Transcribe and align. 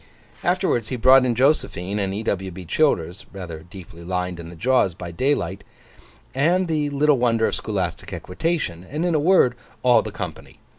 Afterwards 0.43 0.87
he 0.87 0.95
brought 0.95 1.25
in 1.25 1.35
Josephine, 1.35 1.99
and 1.99 2.11
E. 2.11 2.23
W. 2.23 2.49
B. 2.49 2.65
Childers 2.65 3.27
(rather 3.31 3.59
deeply 3.59 4.03
lined 4.03 4.39
in 4.39 4.49
the 4.49 4.55
jaws 4.55 4.95
by 4.95 5.11
daylight), 5.11 5.63
and 6.33 6.67
the 6.67 6.89
Little 6.89 7.19
Wonder 7.19 7.45
of 7.45 7.53
Scholastic 7.53 8.11
Equitation, 8.11 8.83
and 8.83 9.05
in 9.05 9.13
a 9.13 9.19
word, 9.19 9.53
all 9.83 10.01
the 10.01 10.11
company. 10.11 10.57